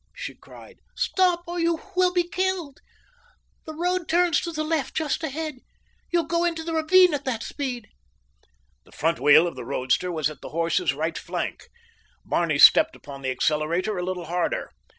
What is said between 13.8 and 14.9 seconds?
a little harder.